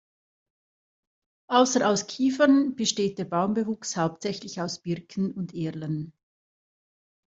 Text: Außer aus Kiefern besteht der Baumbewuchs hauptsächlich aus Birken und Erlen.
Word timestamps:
Außer 1.47 1.87
aus 1.87 2.07
Kiefern 2.07 2.73
besteht 2.75 3.19
der 3.19 3.25
Baumbewuchs 3.25 3.97
hauptsächlich 3.97 4.59
aus 4.59 4.79
Birken 4.81 5.31
und 5.31 5.53
Erlen. 5.53 6.11